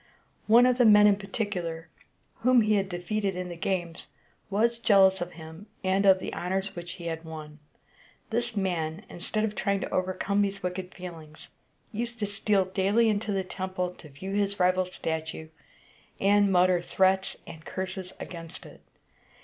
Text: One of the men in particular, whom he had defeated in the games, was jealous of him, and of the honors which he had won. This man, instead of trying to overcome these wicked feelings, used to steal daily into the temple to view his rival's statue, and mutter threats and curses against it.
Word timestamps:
One 0.47 0.65
of 0.65 0.79
the 0.79 0.85
men 0.87 1.05
in 1.05 1.15
particular, 1.15 1.87
whom 2.37 2.61
he 2.61 2.73
had 2.73 2.89
defeated 2.89 3.35
in 3.35 3.49
the 3.49 3.55
games, 3.55 4.07
was 4.49 4.79
jealous 4.79 5.21
of 5.21 5.33
him, 5.33 5.67
and 5.83 6.07
of 6.07 6.17
the 6.17 6.33
honors 6.33 6.75
which 6.75 6.93
he 6.93 7.05
had 7.05 7.23
won. 7.23 7.59
This 8.31 8.57
man, 8.57 9.05
instead 9.09 9.43
of 9.43 9.53
trying 9.53 9.79
to 9.81 9.89
overcome 9.93 10.41
these 10.41 10.63
wicked 10.63 10.91
feelings, 10.95 11.49
used 11.91 12.17
to 12.17 12.25
steal 12.25 12.65
daily 12.65 13.09
into 13.09 13.31
the 13.31 13.43
temple 13.43 13.91
to 13.91 14.09
view 14.09 14.31
his 14.31 14.59
rival's 14.59 14.91
statue, 14.91 15.49
and 16.19 16.51
mutter 16.51 16.81
threats 16.81 17.37
and 17.45 17.63
curses 17.63 18.11
against 18.19 18.65
it. 18.65 18.81